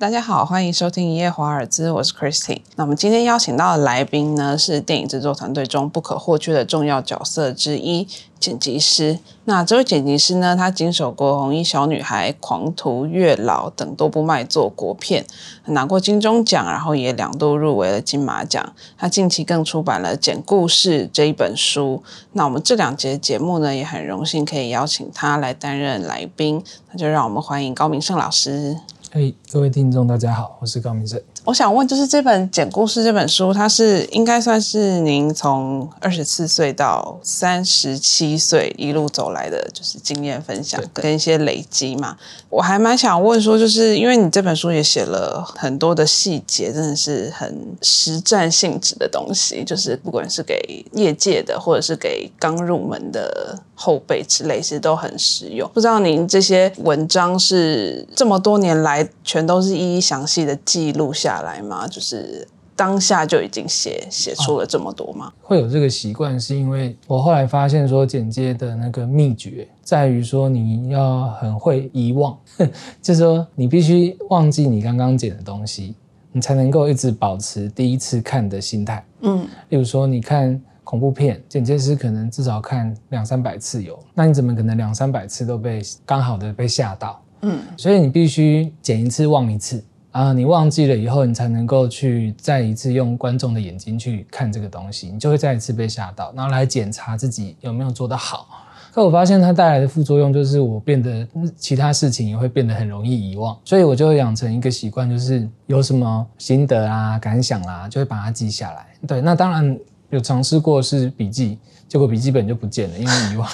[0.00, 2.62] 大家好，欢迎收听《一夜华尔兹》，我是 Christine。
[2.76, 8.08] 那我们今天邀请到的来宾呢，是电影制作团队中不可或缺的重要角色之一——
[8.40, 9.18] 剪辑师。
[9.44, 15.26] 那这位剪辑师呢，他经手过《红衣小女孩》《狂徒》《月老》等多部卖座国片，
[15.66, 18.72] 拿过金钟奖，然后也两度入围了金马奖。
[18.96, 22.02] 他近期更出版了《剪故事》这一本书。
[22.32, 26.64] 那我们这两节节目呢，也很荣幸可以邀请他来担任来宾。
[26.90, 28.78] 那就让我们欢迎高明胜老师。
[29.12, 31.20] 嘿，各位听众，大家好，我是高明正。
[31.46, 42.16] 我想问，就是这本《简故事》这本书，它是应该算是您从二十四岁到三十七岁一路走来的，就是经验分享跟一些累积嘛。
[42.50, 55.68] 我还蛮想问说，就是因为你这本书也写了很多的细节，真的是很实战性质的东西，就是不管是给业界的，或者是给刚入门的后辈之类，其实都很实用。
[55.72, 61.29] 不知道您这些文章是这么多年来全都是一一详细的记录下。
[61.30, 61.86] 下来吗？
[61.86, 65.32] 就是当下就已经写写出了这么多吗？
[65.40, 72.36] 会有这个习惯，是因为我后来发现说，剪接的那个秘诀在于说，你要很会遗忘，
[73.00, 75.94] 就是说你必须忘记你刚刚剪的东西，
[76.32, 79.04] 你才能够一直保持第一次看的心态。
[79.20, 87.22] 嗯，例如说你看恐怖片，剪接师可能至少看两三百次有，那你怎么可能两三百次都被刚好的被吓到？
[87.42, 89.82] 嗯，所以你必须剪一次忘一次。
[90.12, 98.48] 啊，你忘记了以后，你才能够去再一次用观众的眼睛去看这个东西，你就会再一次被吓到，然后来检查自己有没有做得好。
[98.92, 101.24] 可我发现它带来的副作用就是我变得
[101.56, 108.86] 其他事情也会变得很容易遗忘，所以我就养成一个习惯，就是有什么心得啊、感想啦，就会把它记下来。
[109.06, 113.48] 对，那当然有尝试过是笔记，结果笔记本就不见了，因为遗忘。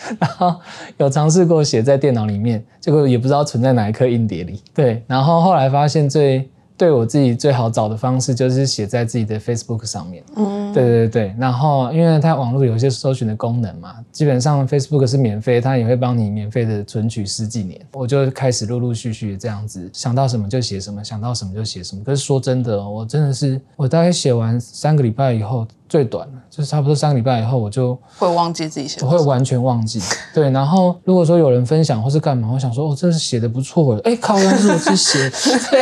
[0.18, 0.54] 然后
[0.96, 4.62] 有尝试过写在电脑里面，结果也不知道存在哪一颗硬碟里。
[4.74, 10.22] 对，然后后来发现最对我自己最好找的方式就是写在自己的 Facebook 上面。
[10.36, 11.34] 嗯，对对对。
[11.36, 17.80] 然后因为它网络有一些搜寻的功能嘛，基本上 Facebook 是免费，它也会帮你免费的存取十几年。
[17.94, 22.04] 我就开始陆陆续续这样子，想到什么就写什么，想到什么就写什么。
[22.04, 25.66] 可是说真的，我真的是我大概写完三个礼拜以后。
[25.88, 30.00] 最短的，就是差不多三个礼拜以后，我就会忘记自己写，我会完全忘记。
[30.34, 35.30] 对，然后 如果说有人分享或是干嘛，我想说，哦，这是写的不错，哎，靠，原来是我自己写。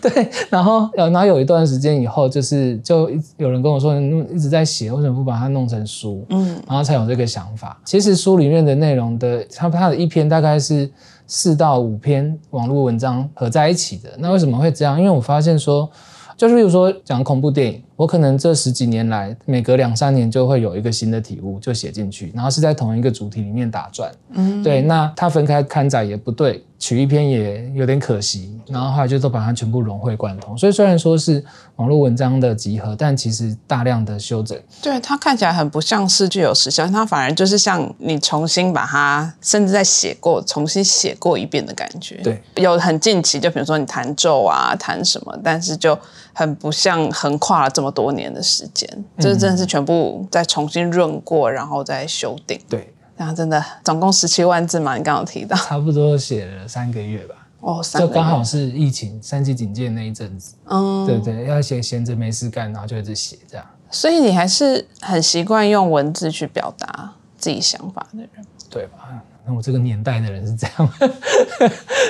[0.00, 6.24] 对对，然后然后有一段时间以后，就是就有人跟我说，你一直在写，为什么不把它弄成书？
[6.30, 7.76] 嗯，然后才有这个想法。
[7.84, 10.88] 其实书里面的内容的，它它的一篇大概是
[11.26, 14.10] 四到五篇网络文章合在一起的。
[14.18, 14.98] 那为什么会这样？
[14.98, 15.90] 因为我发现说。
[16.36, 24.08] 就是比如说讲恐怖电影，我可能这十几年来，每隔两三年就会有一个新的体悟，就写进去，然后是在同一个主题里面打转。
[24.34, 26.64] 嗯，对，那它分开刊载也不对。
[26.78, 30.56] 取一篇也有点可惜，然后后来就都把它全部融会贯通。
[30.56, 31.44] 所以虽然说是
[31.74, 34.56] 网络文章的集合，但其实大量的修整。
[34.80, 42.20] 对它看起来很不像是具有时效，它反而就是像你重新把它，甚至在写过、重新写过一遍的感觉。
[42.22, 45.98] 对，有很近期，就比如说你弹奏啊、弹什么，但是就
[46.38, 48.88] 很不像横跨了这么多年的时间，
[49.18, 52.60] 就是真的是全部再重新润过，然后再修订。
[52.68, 52.94] 对。
[53.16, 54.96] 然后真的总共十七万字嘛？
[54.96, 57.34] 你刚刚提到，差不多写了三个月吧。
[57.58, 60.54] 哦，就刚好是疫情三级警戒那一阵子。
[60.66, 63.66] 嗯，对对，要闲闲着没事干，然后就一直写这样。
[63.90, 69.20] 所以你还是很习惯用文字去表达自己想法的人，对吧？
[69.54, 70.90] 我这个年代的人是这样，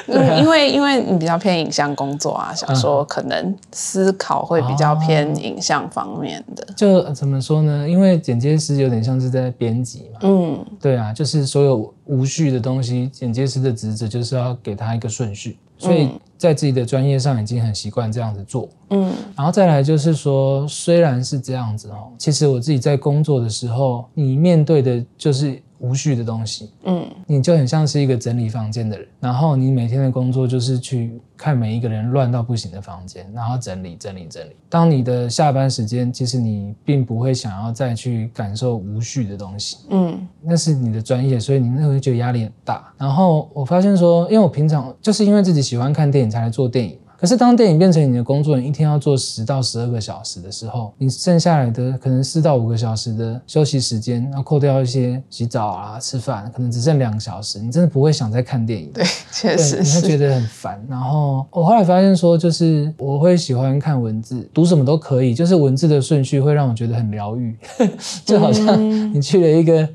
[0.38, 6.66] 因为因为你比较偏影像工作啊，想说可能思考会比较偏影像方面的。
[6.76, 7.88] 就怎么说呢？
[7.88, 25.60] 因为剪接师有点像是在编辑嘛，嗯，对啊，就是所有无序的东西，剪接师的职责就是要给他一个顺序，所以在自己的专业上已经很习惯这样子做，嗯，然后再来就是说，虽然是这样子哦，其实我自己在工作的时候，你面对的就是。
[25.78, 34.56] 无序的东西，嗯，你就很像是一个整理房间的人，然后你每天的工作就是去看每一个人乱到不行的房间，然后整理整理整理。
[34.68, 42.92] 当你的下班时间，其实你并不会想要再去感受无序的东西，嗯，那是你的专业，所以你那会觉得压力很大。
[42.96, 46.98] 然后我发现说，因为我平常就是因为自己喜欢看电影才来做电影。
[47.20, 58.92] 可是当电影变成你的工作，你一天要做十到十二个小时的时候，你剩下来的可能四到五个小时的休息时间，然后扣掉一些洗澡啊、吃饭，可能只剩两个小时，你真的不会想再看电影。
[58.92, 60.80] 对，确实，你会觉得很烦。
[60.88, 67.56] 然后我后来发现说，就是我会喜欢看文字，读什么都可以，就是文字的顺序会让我觉得很疗愈，
[68.24, 68.80] 就好像
[69.12, 69.88] 你去了一个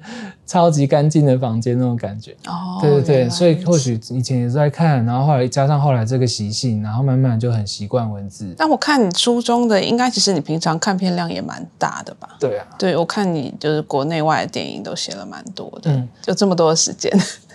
[0.45, 2.36] 超级干净的房间那种感觉。
[2.45, 8.54] 哦，对对对，所以或许以前也是在看，然后后来加上后来这个习性，然后慢慢就很习惯文字。
[8.57, 12.30] 但我看你书中的，应该其实你平常看片量也蛮大的吧？
[12.40, 17.12] 对啊，对，我看你就是国内外的电影都写了蛮多的，嗯就这么多的时间，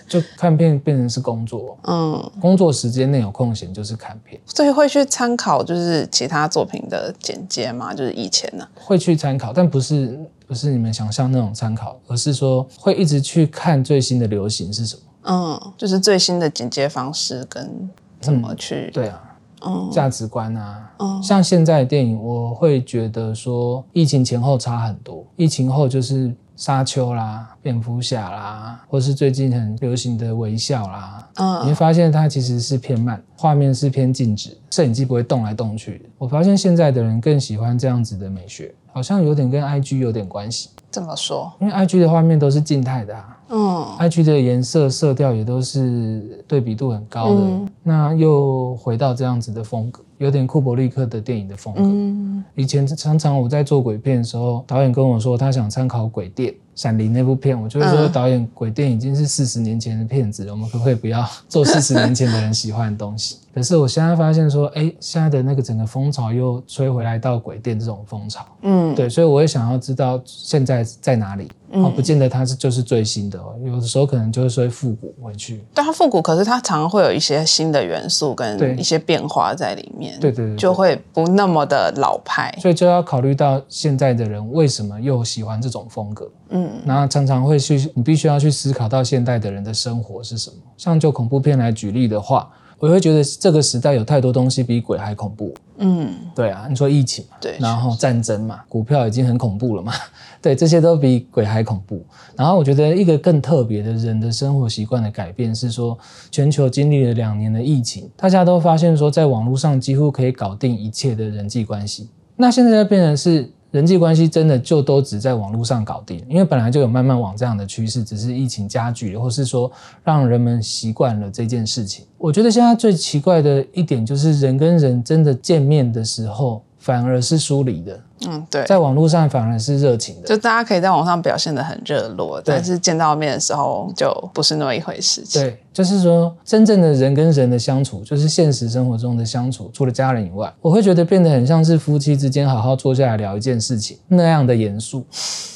[0.08, 7.92] 就看片变成是工作，嗯，工作时间内有空闲就是看片，所以会去参考就是其他作品的简介吗？
[7.92, 8.66] 就是以前呢？
[8.74, 15.02] 会去参考，但不是不是你们想象那种参考，而是说会一直去看最新的流行是什么。
[15.24, 17.90] 嗯，就是最新的剪接方式跟
[18.20, 19.22] 怎么去，对啊，
[19.66, 25.26] 嗯价值观啊，嗯像现在的电影，我会觉得说疫情前后差很多。
[25.36, 36.02] 疫情后就是沙丘啦、蝙蝠侠啦，或是最近很流行的微笑啦，你会嗯发现它其实是偏慢，画面是偏静止，摄影机不会动来动去。
[36.18, 43.34] 我发现现在的人更喜欢这样子的美学，好像有点跟 IG 有点关系，怎么说，因为 IG 的画面都是静态的啊。
[43.50, 51.80] 嗯 IG 的颜色、色调也都是对比度很高的，嗯那又回到这样子的风格，有点库伯利克的电影的风格。
[51.82, 63.38] 嗯以前常常我在做鬼片的时候，导演跟我说他想参考《鬼店》《闪灵》那部片，我就会说嗯导演，《鬼店》已经是四十年前的片子了，我们可不可以不要做 四十年前的人喜欢的东西？
[63.52, 71.50] 可是我现在发现说，哎，现在的那个整个风潮又吹回来到《鬼店》这种风潮，嗯，对，所以我也想要知道现在在哪里。
[71.72, 75.64] 哦，不见得它是就是最新的哦，有的时候可能就是会复古回去。
[75.74, 80.56] 但它复古，可是它常常会有一些新的元素跟一些变化在里面，对对对对。
[80.56, 86.70] 就会不那么的老派，所以就要考虑到现在的人为什么又喜欢这种风格，嗯。
[86.86, 90.56] 然后常常会去，你必须要去思考到现代的人的生活是什么。
[90.76, 95.52] 像就恐怖片来举例的话，我会觉得这个时代有太多东西比鬼还恐怖。
[95.78, 99.92] 嗯，对啊，你说疫情嘛，对然后战争嘛，股票已经很恐怖了嘛，
[100.42, 102.04] 对，这些都比鬼还恐怖。
[102.36, 105.96] 然后我觉得一个更特别的人的生活习惯的改变是说，
[106.30, 112.08] 全球经历了两年的疫情，大家都发现说，在网络上几乎可以搞定一切的人际关系。
[112.34, 119.70] 那现在就变成是人际关系真的就都只在网络上搞定，因为本来就有慢慢往这样的趋势，只是疫情加剧，或是说
[120.02, 122.06] 让人们习惯了这件事情。
[122.16, 130.28] 我觉得现在最奇怪的一点就是人跟人真的见面的时候，反而是疏离的，嗯，对，在网络上反而是热情的。
[130.28, 135.42] 就大家可以在网上表现的很热络，但是见到面的时候就不是那么一回事情。
[135.42, 145.04] 对，就是说，真正的人跟人的相处，就是现实生活中的相处，除了家人以外，我会觉得变得很像是夫妻之间好好坐下来聊一件事情那样的严肃，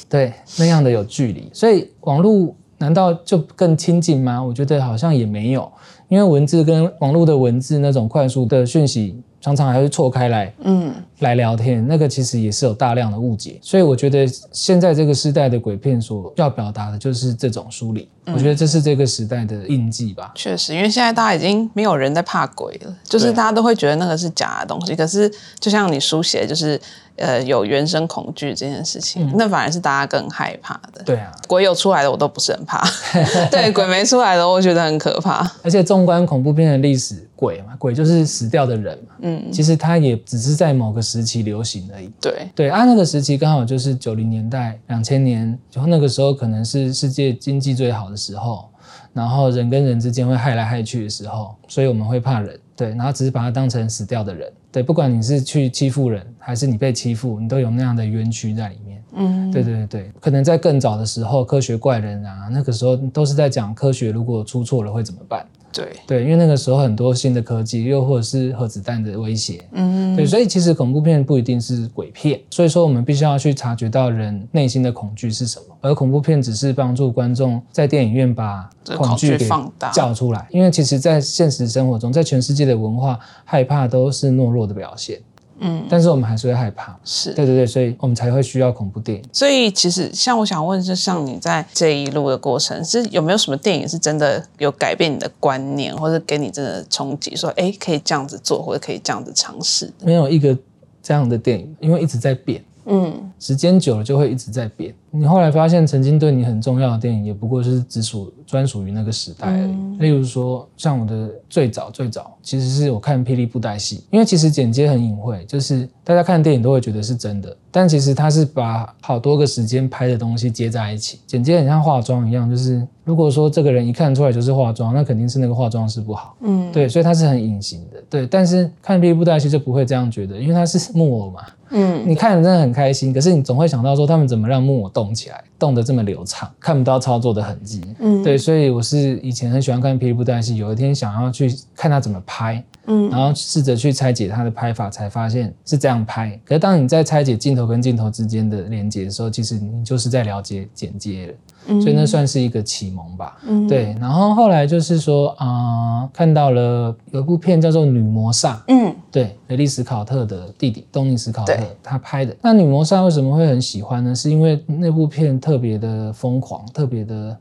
[0.09, 1.49] 对，那样的有距离。
[1.53, 4.43] 所以网络难道就更亲近吗？
[4.43, 5.71] 我觉得好像也没有，
[6.09, 10.93] 因为文字跟网络的文字那种快速的讯息，常常还会错开来，嗯，
[11.23, 20.31] 来聊天，那个其实也是有大量的误解，所以我觉得现在这个时代的鬼片所要表达的就是这种梳理，我觉得这是这个时代的印记吧。
[20.35, 24.95] 确实，因为现在大家已经没有人在怕鬼了，就是大家都会觉得那个是假的东西。
[24.95, 26.79] 可是就像你书写，就是
[27.15, 31.01] 呃有原生恐惧这件事情，那反而是大家更害怕的。
[31.03, 32.83] 对啊，鬼有出来的我都不是很怕，
[33.49, 35.49] 对鬼没出来的我觉得很可怕。
[35.63, 42.09] 而且纵观恐怖片的历史，鬼嘛，鬼就是死掉的人嘛，嗯，其实他也只是在某个时期流行而已。
[42.21, 48.69] 对，对啊，那个时期刚好就是九零年代、两千年，然后那个时候可能是世界经济最好的时候，
[49.11, 59.03] 然后人跟人之间会害来害去的时候，所以我们会怕人，对，然后只是把它当成死掉的人，对，不管你是去欺负人，还是你被欺负，你都有那样的冤屈在里面。
[59.15, 65.45] 嗯，对对对对，可能在更早的时候，科学怪人啊，那个时候都是在讲科学如果出错了会怎么办。
[65.73, 79.91] 对，对，因为那个时候很多新的科技，又或者是核子弹的威胁，嗯，对，所以其实恐怖片不一定是鬼片，所以说我们必须要去察觉到人内心的恐惧是什么，而恐怖片只是帮助观众在电影院把恐惧放大。
[79.91, 85.19] 叫出来，因为其实在现实生活中，在全世界的文化，害怕都是懦弱的表现，
[85.63, 87.33] 嗯，但是我们还是会害怕，是。
[87.33, 89.23] 对对对，所以我们才会需要恐怖电影。
[89.31, 100.05] 所以其实像我想问，就像你在这一路的过程，是有没有什么电影是真的有改变你的观念，或者给你真的冲击，说哎可以这样子做，或者可以这样子尝试的？
[100.05, 100.57] 没有一个
[101.01, 102.63] 这样的电影，因为一直在变。
[102.85, 104.93] 嗯，时间久了就会一直在变。
[105.15, 109.97] 你后来发现，曾经对你很重要的电影，也不过是只属专属于那个时代而已。
[109.99, 126.35] 例如说，像我的最早最早，其实是我看《霹雳布袋戏》，因为其实剪接很隐晦，就是大家看电影都会觉得是真的，但其实它是把好多个时间拍的东西接在一起，剪接很像化妆一样，就是如果说这个人一看出来就是化妆，那肯定是那个化妆师不好。
[126.41, 128.03] 嗯，对，所以它是很隐形的。
[128.09, 131.41] 对，但是看《霹雳布袋戏》就不会这样觉得，因为它是木偶嘛。
[131.73, 137.81] 嗯，你看着真的很开心，可是你总会想到说他们怎么让木偶动起来，动得这么流畅，看不到操作的痕迹。
[137.99, 142.63] 嗯，对，所以我是以前很喜欢看霹雳布袋戏，有一天想要去看他怎么拍。
[142.85, 146.39] 嗯，然后试着去拆解它的拍法，才发现是这样拍。
[146.43, 151.33] 可是当你在拆解镜头跟镜头之间的连接的时候，其实你就是在了解剪接了。
[151.67, 153.37] 嗯，所以那算是一个启蒙吧。
[153.47, 153.95] 嗯，对。
[154.01, 158.55] 然后后来就是说啊，看到了有一部片叫做《女魔煞》。
[158.67, 162.35] 嗯，对，雷利·斯考特的弟弟东尼·斯考特他拍的。
[162.41, 164.13] 那《女魔煞》为什么会很喜欢呢？
[164.13, 167.37] 是因为那部片特别的疯狂，特别的。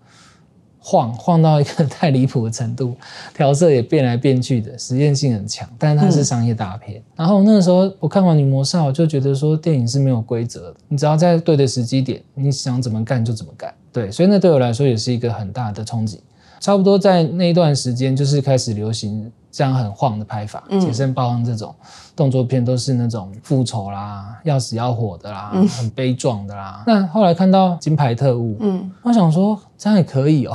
[0.85, 2.97] 晃晃到一个 太离谱的程度，
[3.33, 7.01] 调色也变来变去的，实验性很强，但是它是商业大片。
[7.15, 13.73] 然后那个时候我看完《女魔煞》，我就觉得说电影是没有规则的，你只要在对的时机点，你想怎么干就怎么干。
[13.93, 16.21] 对，所以那对我来说也是一个很大的冲击。
[16.61, 19.31] 差不多在那一段时间，就是开始流行。
[19.53, 21.75] 这样很晃的拍法，《铁身暴这种
[22.17, 26.83] 动作片都是那种复仇啦、要死要活的啦，很悲壮的啦。
[26.87, 30.55] 那后来看到《金牌特务》，嗯，我想说这样也可以哦，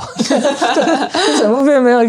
[1.38, 2.00] 整部片没有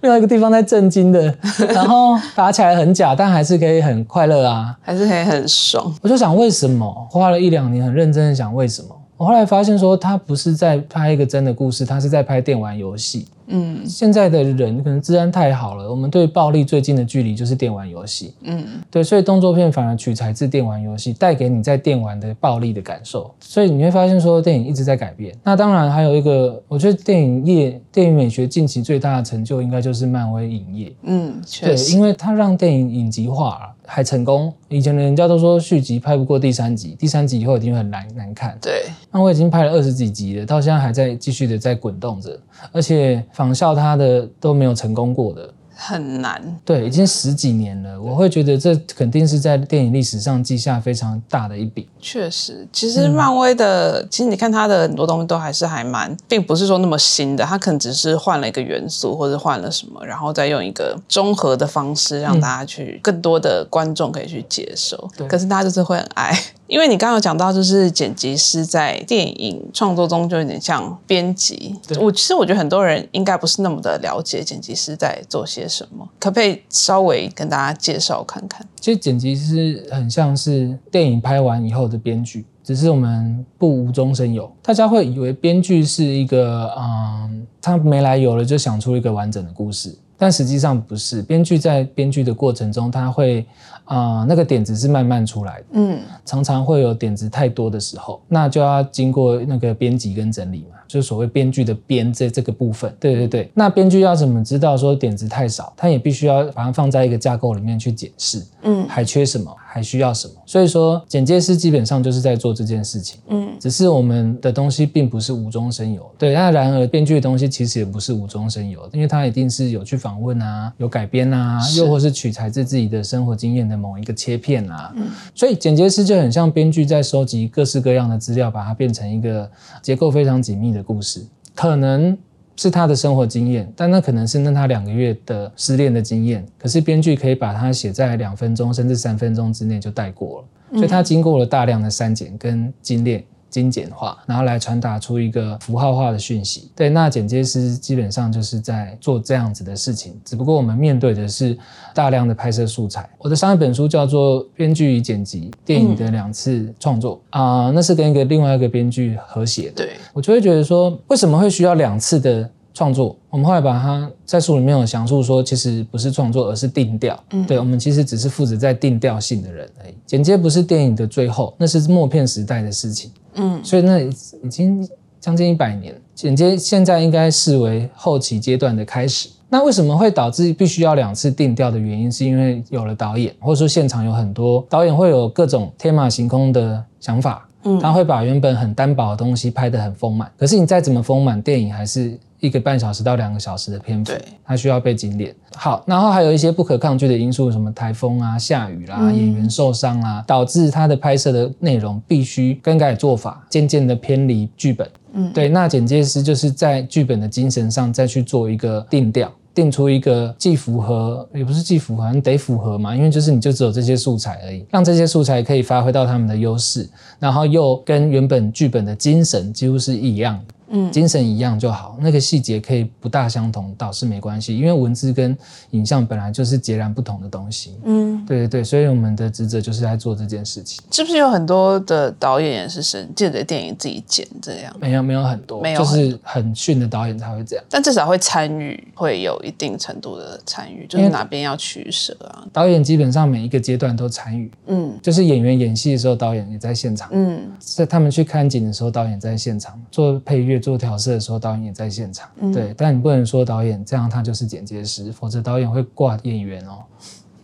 [0.00, 1.22] 没有一个地方在震惊的，
[1.68, 5.94] 然后打起来很假，但还是可以很快乐啊，还是可以很爽。
[6.00, 8.88] 我就想为什么花了一两年很认真的想为什么。
[9.18, 13.26] 我后来发现说，他不是在拍一个真的故事，他是在拍电玩游戏。
[13.48, 18.34] 嗯，现在的人可能治安太好了，我们对暴力最近的距离就是电玩游戏。
[18.42, 23.34] 嗯，对，所以动作片反而取材自电玩游戏，带给你在电玩的暴力的感受。
[23.40, 25.34] 所以你会发现说，电影一直在改变。
[25.42, 30.92] 那当然还有一个，我觉得电影业、电影美学近期最大的成就，应该就是漫威影业。
[31.02, 33.74] 嗯，对，因为它让电影影集化了。
[33.90, 38.54] 还成功，以前人家都说续集拍不过第三集，第三集以后一定会很难难看。
[38.60, 42.38] 对，那我已经拍了二十几集了，到现在还在继续的在滚动着，
[42.70, 45.48] 而且仿效他的都没有成功过的。
[45.80, 48.02] 很难，对，已经十几年了。
[48.02, 51.88] 我会觉得这肯定是在电影历史上记下非常大的一笔。
[52.00, 65.08] 确实，其实漫威的，其实你看它的很多东西都还是还蛮，并不是说那么新的，它可能只是换了一个元素或者换了什么，然后再用一个综合的方式让大家去更多的观众可以去接受。
[65.28, 66.36] 可是大家就是会很爱。
[66.68, 71.74] 因为你刚刚讲到，就是剪辑师在电影创作中就有点像编辑。
[71.98, 78.64] 我其实我觉得很多人应该不是那么的了解剪辑师在做些什么，可不可以稍微跟大家介绍看看？
[78.78, 84.52] 其实剪辑师很像是电影拍完以后的编剧，只是我们不无中生有。
[84.62, 91.22] 大家会以为编剧是一个，嗯，他没来由了就想出一个完整的故事，但实际上不是。
[91.22, 93.46] 编剧在编剧的过程中，他会。
[93.88, 102.94] 啊，那个点子是慢慢出来的，嗯，常常会有点子太多的时候，那就要经过那个编辑跟整理嘛，就是所谓编剧的编这这个部分。
[103.00, 110.34] 对对对，那编剧要怎么知道说点子太少，他也必须要把它放在一个架构里面去检视，嗯，还缺什么，还需要什么。
[110.44, 116.34] 所以说，剪接师基本上就是在做这件事情，嗯，只是我们的东西并不是无中生有，对。
[116.34, 123.78] 那然而编剧的东西其实也不是无中生有，因为他一定是有去访问啊，有改编啊，又或是取材自自己的生活经验的。
[123.78, 124.92] 某一个切片啊，
[125.34, 129.48] 所以剪接师就很像编剧在收集各式各样的资料，把它变成一个
[129.80, 131.24] 结构非常紧密的故事。
[131.54, 132.18] 可能
[132.56, 136.44] 是他的生活经验，但那可能是那他两个月的失恋的经验。
[136.58, 143.22] 可是编剧可以把它写在两分钟甚至三分钟之内就带过了，所以他经过了大量的删减跟精炼。
[143.50, 146.70] 精简化，然后来传达出一个符号化的讯息。
[146.76, 151.56] 对，那剪接师基本上就是在做这样子的事情，只不过我们面对的是
[151.94, 153.08] 大量的拍摄素材。
[153.18, 159.84] 我的上一本书叫做《编剧与剪辑：电影的两次创作》啊，那是跟一个另外一个编剧合写的。
[159.84, 162.50] 对我就会觉得说，为什么会需要两次的？
[162.78, 167.18] 创作，我们后来把它在书里面有详述说，其实不是创作，而是定调。
[167.32, 169.94] 嗯，对，我们其实只是负责在定调性的人而已。
[170.06, 173.10] 剪接不是电影的最后，那是默片时代的事情。
[173.34, 179.28] 嗯，所以那已经将近一百年，剪接现在应该视为后期阶段的开始。
[179.48, 187.44] 那为什么会导致必须要两次定调的原因，是因为有了导演，或者说现场有很多导演会有各种天马行空的想法。
[187.64, 192.16] 嗯，他会把原本很单薄的东西拍得很丰满，可是你再怎么丰满，电影还是。
[192.40, 194.12] 一个半小时到两个小时的篇幅，
[194.44, 195.34] 它需要被精炼。
[195.56, 204.88] 好，然后还有一些不可抗拒的因素，什么台风啊、下雨啦、演员受伤啊，导致它的拍摄的内容必须更改做法，渐渐的偏离剧本。
[205.14, 205.48] 嗯，对。
[205.48, 220.54] 那剪接师就是在剧本的精神上再去做一个定调，定出一个既符合，也不是既符合，得符合嘛，因为就是你就只有这些素材而已，让这些素材可以发挥到他们的优势，然后又跟原本剧本的精神几乎是一样的。
[220.70, 225.36] 嗯，精神一样就好，那个细节可以不大相同，倒是没关系，因为文字跟
[225.70, 227.76] 影像本来就是截然不同的东西。
[227.84, 230.84] 嗯，对对对，所以我们的职责就是在做这件事情。
[230.92, 234.76] 是不是有很多的导演也是神借着电影自己剪这样？
[234.78, 237.64] 没有没有很多，没有就是很逊的导演才会这样。
[237.70, 242.46] 但至少会参与，会有一定程度的参与，就是哪边要取舍啊。
[242.52, 250.58] 导演基本上每一个阶段都参与，嗯，就是演员演戏的时候，导演也在现场，嗯，在他们去看景的时候，导演在现场做配乐。
[250.68, 252.28] 做调色的时候，导演也在现场。
[252.52, 256.82] 对，但你不能说导演这样，他就是剪接师，否则导演会挂演员哦。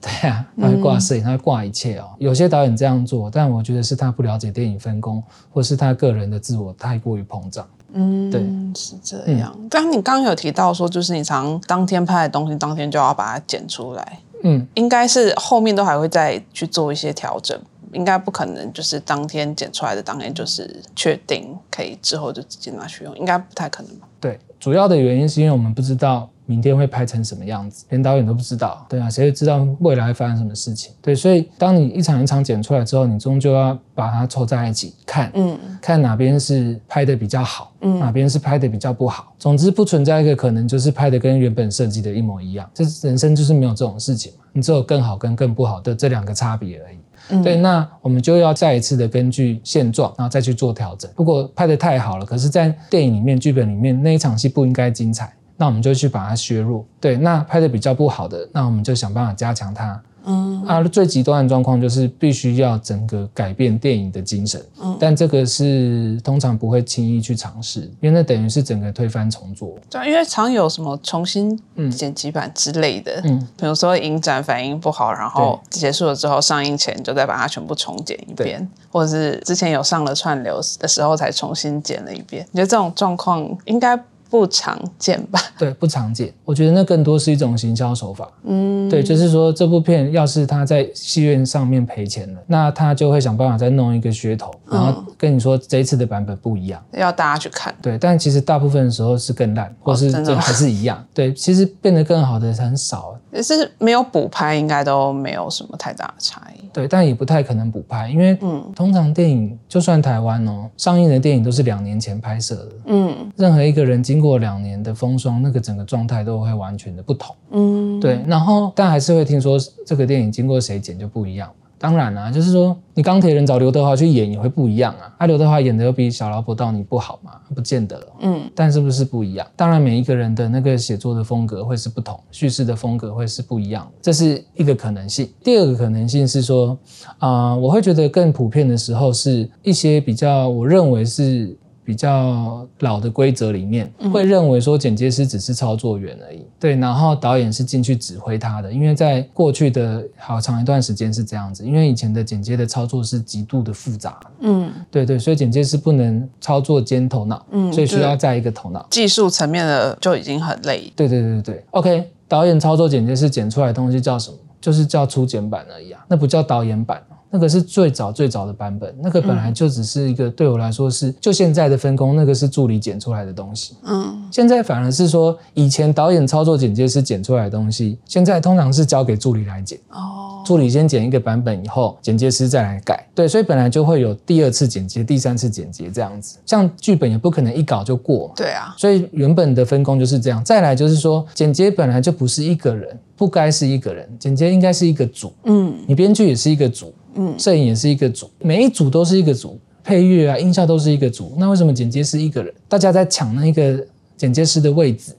[0.04, 2.10] 对啊，他会挂摄影，他会挂一切哦。
[2.18, 7.66] 有些导演这样做，但我觉得是他不了解电影分工，或是他个人的自我太过于膨胀。
[7.94, 8.42] 嗯，对，
[8.74, 9.56] 是这样。
[9.70, 14.18] 但你刚刚有提到说，就是你常当天拍的东西，当天就要把它剪出来。
[14.42, 17.58] 嗯，应该是后面都还会再去做一些调整。
[17.92, 24.08] 应该不可能，就是当天剪出来的当天就是确定可以之后就直接拿去用，应该不太可能吧？
[24.18, 28.86] 对，主要的原因是因为我们不知道明天会拍成什么样子，连导演都不知道。
[28.88, 30.90] 对啊，谁会知道未来会发生什么事情？
[31.02, 39.34] 对，所以当你一场一场剪出来之后，你终究要把它凑在一起看，嗯，看哪边是拍的比较好，嗯，哪边是拍的比较不好。
[39.38, 46.96] 总之不存在一个可能就是拍的跟原本设计的一模一样，这人生就是没有这种事情嘛，你只有更好跟更不好的这两个差别而已。
[47.42, 51.10] 对，那我们就要再一次的根据现状，然后再去做调整。
[51.16, 56.84] 如果拍的太好了，可是，在电影里面、剧本里面那一场戏不应该精彩，那我们就去把它削弱。
[57.00, 60.00] 对，那拍的比较不好的，那我们就想办法加强它。
[60.26, 69.74] 嗯啊，最极端的状况就是必须要整个改变电影的精神，嗯，但这个是通常不会轻易去尝试，因为那等于是整个推翻重做。
[69.90, 71.58] 对，因为常有什么重新
[71.90, 82.46] 剪辑版之类的，嗯，比如说影展反应不好，然后结束了之后上映前就再把它全部重剪一遍，或者是之前有上了串流的时候才重新剪了一遍。
[82.52, 83.98] 你觉得这种状况应该？
[84.34, 85.38] 不常见吧？
[85.56, 86.34] 对，不常见。
[86.44, 88.28] 我觉得那更多是一种行销手法。
[88.42, 97.72] 嗯，对，就是说这部片要是他在戏院上面赔钱了，那他就会想办法再弄一个噱头，然后跟你说这一次的版本不一样，要大家去看。
[97.80, 101.00] 对，但其实大部分的时候是更烂，或是这还是一样。
[101.14, 103.16] 对，其实变得更好的很少。
[103.30, 106.68] 也是没有补拍，应该都没有什么太大的差异。
[106.72, 112.72] 对，但也不太可能补拍，因为嗯，通常电影就算台湾哦，上映的电影都是两年前拍摄的。
[112.86, 117.34] 嗯，任何一个人经过两年的风霜，那个整个状态都会完全的不同。
[117.50, 121.50] 嗯，对，然后但还是会听说这个电影经过谁剪就不一样。
[121.76, 125.12] 当然啦，就是说你钢铁人找刘德华去演也会不一样啊。
[125.18, 127.32] 啊，刘德华演的又比小劳勃道你不好嘛？
[127.54, 128.00] 不见得。
[128.20, 129.46] 嗯，但是不是不一样？
[129.54, 135.28] 当然，每一个人的那个写作的风格会是不同，叙事的风格会是不一样，这是一个可能性。
[135.42, 136.78] 第二个可能性是说，
[137.18, 141.54] 啊，我会觉得更普遍的时候是一些比较，我认为是。
[141.84, 158.86] 比较老的规则里面，会认为说剪接师只是操作员而已，对，然后导演是进去指挥他的，因为在过去的好长一段时间是这样子，因为以前的剪接的操作是极度的复杂，嗯，对对，所以剪接师不能操作兼头脑，嗯，所以需要在一个头脑。
[158.90, 164.38] 技术层面的就已经很累，对对对对，OK，导演操作剪接师剪出来的东西叫什么？
[164.60, 166.98] 就是叫初剪版而已啊，那不叫导演版。
[167.34, 173.74] 那个是最早最早的版本，那个本来就只是一个对我来说是就现在的分工，那个是助理剪出来的东西。
[173.82, 179.76] 嗯，现在反而是说以前导演操作剪接师剪出来的东西，现在通常是交给助理来剪。
[179.90, 183.04] 哦，助理先剪一个版本以后，剪接师再来改。
[183.16, 186.38] 对，所以本来就会有第二次剪接、第三次剪接这样子。
[186.46, 188.32] 像剧本也不可能一稿就过。
[188.36, 190.44] 对啊，所以原本的分工就是这样。
[190.44, 195.32] 再来就是说，剪接本来就不是一个人，不该是一个人，剪接应该是一个组。
[195.46, 196.94] 嗯，你编剧也是一个组。
[197.14, 201.34] 嗯，摄影也是一个组，每一组都是一个组，配乐啊、音效都是一个组。
[201.38, 202.52] 那为什么剪接师一个人？
[202.68, 203.84] 大家在抢那个
[204.16, 205.12] 剪接师的位置，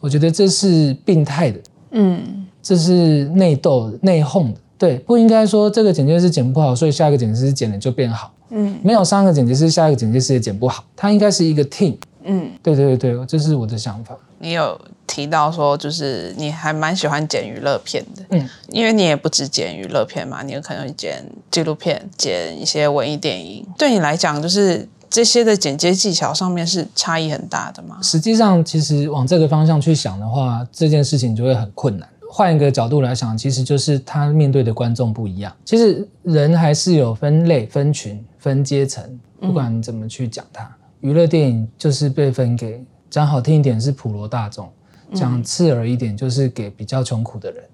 [0.00, 1.60] 我觉得这是病态的。
[1.92, 4.58] 嗯，这是内斗、内讧的。
[4.78, 8.34] 对，不应该说这个剪接师剪不好，所以下一个剪接师剪了就变好。
[8.50, 10.84] 嗯，没有上一个剪接师，下一个剪接师也剪不好。
[10.96, 11.94] 他应该是一个 team。
[12.24, 14.16] 嗯，对对对对，这是我的想法。
[14.42, 23.64] 你有提到说，就是你还蛮喜欢剪娱乐片的，嗯，因为你也不止剪娱乐片嘛，你有可能会剪纪录片、剪一些文艺电影。
[23.78, 28.00] 对你来讲，就是这些的剪接技巧上面是差异很大的吗？
[28.02, 32.08] 实际上，其实往这个方向去想的话，这件事情就会很困难。
[32.28, 35.54] 换一个角度来想，其实就是他面对的观众不一样。
[35.64, 39.04] 其实人还是有分类、分群、分阶层，
[39.38, 40.68] 不管你怎么去讲它。
[41.00, 44.66] 娱乐电影就是被分给讲好听一点是普罗大众，
[45.12, 47.64] 讲刺耳一点就是给比较穷苦的人，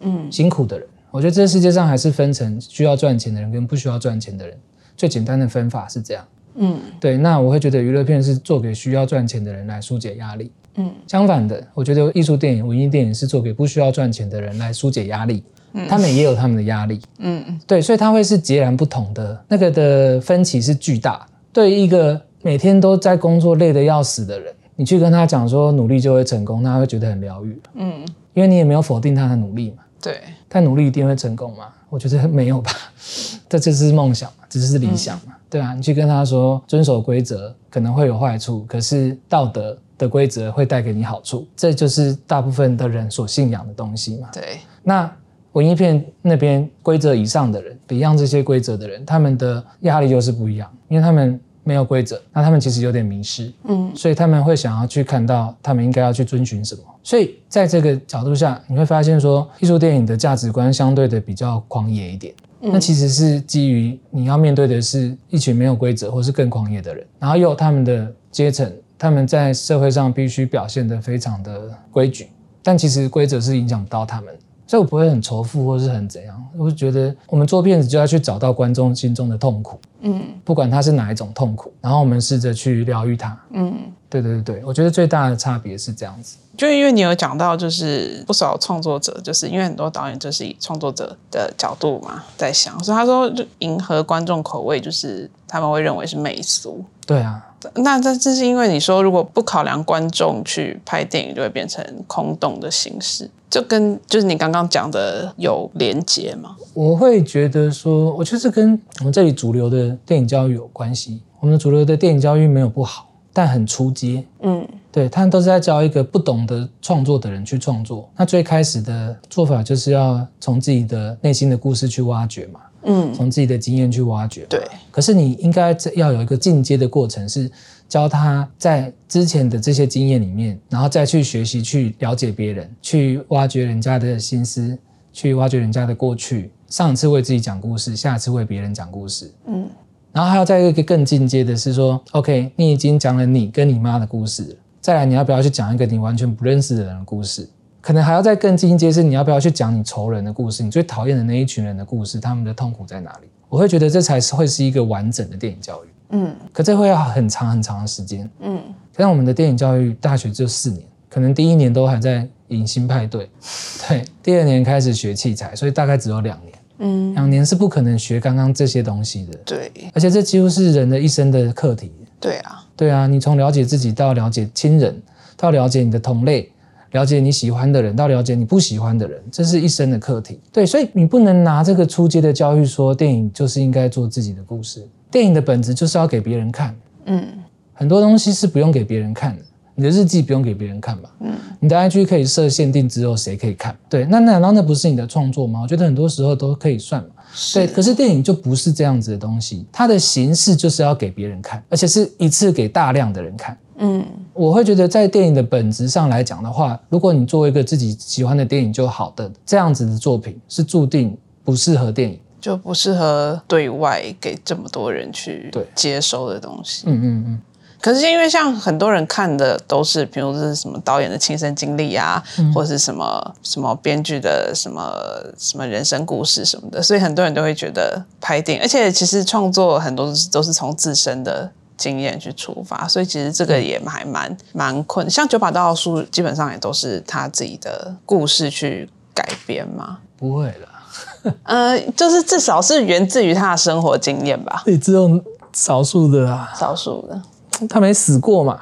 [0.00, 0.86] 嗯，辛苦的人。
[1.10, 4.54] 我觉得这世界上还是分成需要赚钱的人跟不需要赚钱的人。
[4.94, 6.22] 最简单的分法是这样。
[6.56, 7.16] 嗯，对。
[7.16, 10.52] 那我会觉得娱乐片是做给需要赚钱的人来疏解压力。
[10.74, 15.42] 嗯，相反的，我觉得艺术电影、文艺电影是做给不需要赚钱的人来疏解压力。
[15.72, 17.00] 嗯，他们也有他们的压力。
[17.18, 21.26] 嗯嗯，对，所以它会是截然不同的，那个的分歧是巨大。
[21.50, 27.60] 对一个每天都在工作累得要死的人，你去跟他讲说努力就会成功，他会觉得很疗愈。
[27.74, 29.82] 嗯，因为你也没有否定他的努力嘛。
[30.00, 31.68] 对，但努力一定会成功吗？
[31.88, 32.70] 我觉得没有吧。
[33.48, 35.34] 这就是梦想嘛，只是理想嘛。
[35.50, 44.30] 对啊，你去跟他说遵守规则可能会有坏处，可是道德的规则会带给你好处，这就是大部分的人所信仰的东西嘛。
[44.32, 45.10] 对，那
[45.52, 56.82] 文艺片那边规则以上的人，Beyond 这些规则的人，他们的压力就是不一样，因为他们没有规则，那他们其实有点迷失，嗯，所以他们会想要去看到他们应该要去遵循什么。
[57.02, 62.34] 所以在这个角度下，你会发现说，艺术电影的价值观相对的比较狂野一点。
[62.64, 72.28] 那其实是基于你要面对的是一群没有规则或是更狂野的人，然后又有他们的阶层，他们在社会上必须表现得非常的规矩，
[72.62, 74.32] 但其实规则是影响不到他们，
[74.72, 83.74] 所以我不会很仇富或是很怎样，我是觉得我们做片子就要去找到观众心中的痛苦，嗯，不管他是哪一种痛苦，然后我们试着去疗愈他，嗯，
[84.08, 86.38] 对对对对，我觉得最大的差别是这样子。
[86.56, 96.82] 就因为你有讲到，就是不少创作者，就是因为很多导演就是以创作者的角度嘛在想，所以他说就迎合观众口味，就是他们会认为是媚俗。
[97.04, 106.56] 对啊，那这这是因为你说如果不考量观众去拍电影，就会变成空洞的形式，就跟就是你刚刚讲的有连结吗？
[106.72, 111.20] 我会觉得说，我觉得是跟我们这里主流的电影教育有关系。
[111.38, 113.10] 我们的主流的电影教育没有不好。
[113.34, 118.06] 但很出街，嗯，对他们都是在教一个不懂得创作的人去创作。
[118.14, 124.44] 那最开始的做法就是要从自己的内心的故事去挖掘嘛，嗯，从自己的经验去挖掘。
[124.50, 124.60] 对。
[124.90, 127.50] 可是你应该要有一个进阶的过程，是
[127.92, 134.78] 教他在之前的这些经验里面，然后再去学习去了解别人，去挖掘人家的心思，
[135.12, 136.50] 去挖掘人家的过去。
[136.68, 139.68] 上次为自己讲故事，下次为别人讲故事，嗯。
[140.10, 147.46] 然后还要再一个更进阶的是说，OK，你已经讲了你跟你妈的故事，再来你要不要去讲一个你完全不认识的人的故事？
[147.82, 153.28] 可能还要再更进阶是你要不要去讲你仇人的故事，你最讨厌的那一群人的故事，他们的痛苦在哪里？
[153.50, 155.88] 我会觉得这才是会是一个完整的电影教育。
[156.12, 158.30] 嗯，可这会要很长很长的时间。
[158.40, 158.58] 嗯，
[158.96, 163.28] 像我们的电影教育大学只有四年，可能第一年都还在影星派对，
[163.88, 166.54] 对，第二年开始学器材，所以大概只有两年。
[166.78, 169.38] 嗯，两年是不可能学刚刚这些东西的。
[169.44, 171.92] 对，而且这几乎是人的一生的课题。
[172.18, 175.00] 对啊，对啊，你从了解自己到了解亲人，
[175.36, 176.50] 到了解你的同类，
[176.90, 180.40] 了解你喜欢的人，到了解你不喜欢的人，这是一生的课题。
[180.52, 184.86] 对，所以你不能拿这个初阶的教育说电影就是应该做自己的故事。
[185.12, 186.74] 电影的本质就是要给别人看。
[187.04, 187.24] 嗯，
[187.72, 189.42] 很多东西是不用给别人看的。
[189.74, 191.10] 你的日记不用给别人看吧？
[191.20, 193.74] 嗯，你的 IG 可以设限定，只有谁可以看？
[193.88, 195.60] 对，那难道那不是你的创作吗？
[195.62, 197.08] 我觉得很多时候都可以算嘛。
[197.54, 203.56] 对，可是电影就不是这样子的东西，它的形式就是要给别人看，而且是一次给大量的人看。
[203.78, 216.82] 嗯，我会觉得在电影的本质上来讲的话，如果你作为一个自己喜欢的电影就好的这样子的作品，是注定不适合电影，就不适合对外给这么多人去接收的东西。
[216.86, 217.40] 嗯嗯嗯。
[217.80, 222.22] 可是因为像很多人看的都是，比如是什么导演的亲身经历啊，
[222.54, 224.94] 或者是什么什么编剧的什么
[225.36, 235.10] 什么人生故事什么的，所以很多人都会觉得拍电影，而且其实创作很多都是从自身的经验去出发，所以其实这个也还蛮蛮困。
[235.10, 239.98] 像九把刀的书基本上也都是他自己的故事去改编嘛？
[240.16, 240.68] 不会了，
[241.44, 244.62] 呃，就是至少是源自于他的生活经验吧？
[244.66, 245.20] 也只有
[245.52, 247.20] 少数的啊，少数的。
[247.68, 248.60] 他没死过嘛？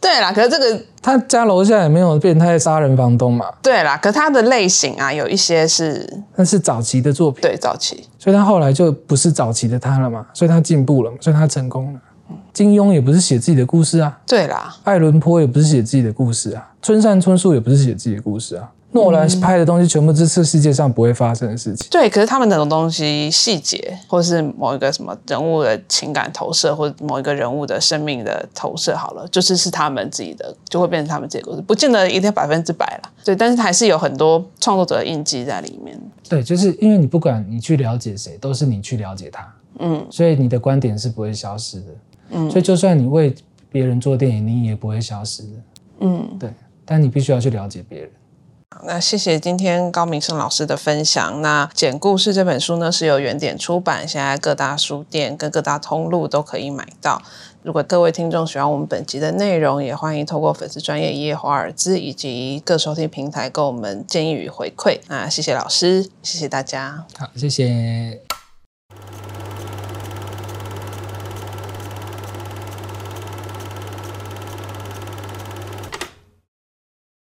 [0.00, 3.46] 对啦，可是这个他家楼下也没有变态杀人房东嘛？
[3.62, 12.00] 对啦，可他的类型啊，有一些是那是早期的作品，对早期，所以他后来就不是早期的他了嘛，所以他进步了嘛，所以他成功了。
[12.52, 18.68] 金庸也不是写自己的故事啊，对啦，爱伦坡也不是写自己的故事啊，村上春树也不是写自己的故事啊。
[18.92, 21.86] 诺兰拍的东西全部是世界上不会发生的事情。
[21.90, 33.10] 对，可是他们那种东西细节，或是某一个什么人物的情感投射，或者某一个人物的生命的投射，好了，就是是他们自己的，就会变成他们自己的故事，不见得一定百分之百了。
[33.22, 36.00] 对，但是还是有很多创作者的印记在里面。
[36.28, 41.86] 对，就是因为你不管你去了解谁，都是你去了解他，嗯，所以你的观点是不会消失的，
[42.30, 43.34] 嗯，所以就算你为
[43.70, 45.48] 别人做电影，你也不会消失的，
[46.00, 46.50] 嗯，对，
[46.84, 48.10] 但你必须要去了解别人。
[48.84, 51.40] 那谢谢今天高明胜老师的分享。
[51.40, 57.22] 那《简故事》这本书呢，是由原点出版，现在各大书店跟各大通路都可以买到。
[57.62, 65.00] 如果各位听众喜欢我们本集的内容，也欢迎透过粉丝专业一夜华尔兹以及各收听平台给我们建议与回馈。
[65.08, 67.04] 那谢谢老师，谢谢大家。
[67.18, 68.25] 好，谢谢。